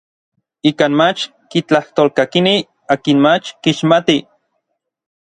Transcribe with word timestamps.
Ikan 0.69 0.93
mach 0.99 1.19
kitlajtolkakinij 1.51 2.59
akin 2.93 3.17
mach 3.25 3.45
kixmatij. 3.61 4.21